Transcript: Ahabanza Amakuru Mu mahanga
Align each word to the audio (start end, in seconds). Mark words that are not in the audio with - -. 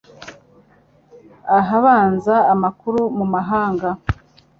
Ahabanza 1.59 2.33
Amakuru 2.53 3.01
Mu 3.17 3.25
mahanga 3.33 3.89